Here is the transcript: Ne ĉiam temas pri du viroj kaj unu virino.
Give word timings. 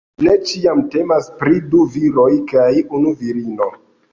Ne 0.27 0.31
ĉiam 0.51 0.81
temas 0.95 1.27
pri 1.41 1.61
du 1.75 1.83
viroj 1.99 2.27
kaj 2.53 2.67
unu 3.01 3.17
virino. 3.25 3.71